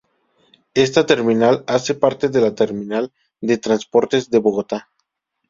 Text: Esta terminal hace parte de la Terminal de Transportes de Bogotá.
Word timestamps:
Esta 0.73 1.05
terminal 1.05 1.63
hace 1.67 1.93
parte 1.93 2.29
de 2.29 2.41
la 2.41 2.55
Terminal 2.55 3.13
de 3.39 3.59
Transportes 3.59 4.31
de 4.31 4.39
Bogotá. 4.39 4.89